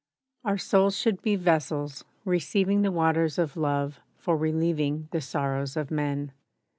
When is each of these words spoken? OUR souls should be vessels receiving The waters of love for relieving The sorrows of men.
OUR 0.43 0.57
souls 0.57 0.97
should 0.97 1.21
be 1.21 1.35
vessels 1.35 2.03
receiving 2.25 2.81
The 2.81 2.91
waters 2.91 3.37
of 3.37 3.55
love 3.55 3.99
for 4.17 4.35
relieving 4.35 5.07
The 5.11 5.21
sorrows 5.21 5.77
of 5.77 5.91
men. 5.91 6.31